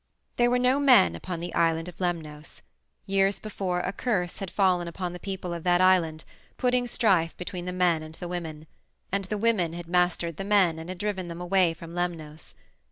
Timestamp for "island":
1.53-1.87, 5.79-6.23